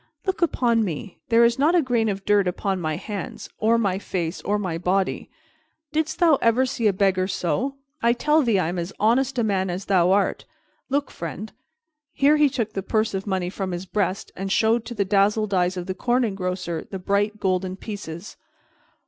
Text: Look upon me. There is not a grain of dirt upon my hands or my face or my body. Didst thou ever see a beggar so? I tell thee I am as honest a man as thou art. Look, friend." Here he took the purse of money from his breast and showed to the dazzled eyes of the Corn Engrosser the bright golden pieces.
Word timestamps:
Look 0.25 0.41
upon 0.41 0.83
me. 0.83 1.19
There 1.29 1.43
is 1.45 1.59
not 1.59 1.75
a 1.75 1.81
grain 1.83 2.09
of 2.09 2.25
dirt 2.25 2.47
upon 2.47 2.81
my 2.81 2.95
hands 2.95 3.49
or 3.59 3.77
my 3.77 3.99
face 3.99 4.41
or 4.41 4.57
my 4.57 4.79
body. 4.79 5.29
Didst 5.91 6.17
thou 6.17 6.39
ever 6.41 6.65
see 6.65 6.87
a 6.87 6.91
beggar 6.91 7.27
so? 7.27 7.75
I 8.01 8.13
tell 8.13 8.41
thee 8.41 8.57
I 8.57 8.67
am 8.67 8.79
as 8.79 8.91
honest 8.99 9.37
a 9.37 9.43
man 9.43 9.69
as 9.69 9.85
thou 9.85 10.11
art. 10.11 10.45
Look, 10.89 11.11
friend." 11.11 11.53
Here 12.13 12.37
he 12.37 12.49
took 12.49 12.73
the 12.73 12.81
purse 12.81 13.13
of 13.13 13.27
money 13.27 13.51
from 13.51 13.73
his 13.73 13.85
breast 13.85 14.31
and 14.35 14.51
showed 14.51 14.85
to 14.85 14.95
the 14.95 15.05
dazzled 15.05 15.53
eyes 15.53 15.77
of 15.77 15.85
the 15.85 15.93
Corn 15.93 16.23
Engrosser 16.23 16.89
the 16.89 16.97
bright 16.97 17.39
golden 17.39 17.75
pieces. 17.75 18.37